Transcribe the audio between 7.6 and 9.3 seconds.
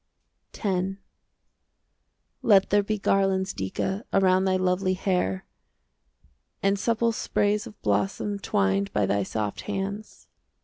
of blossom Twined by thy